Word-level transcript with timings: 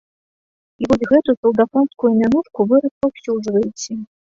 І 0.83 0.89
вось 0.93 1.05
гэту 1.11 1.37
салдафонскую 1.41 2.13
мянушку 2.19 2.59
вы 2.75 2.85
распаўсюджваеце. 2.89 4.05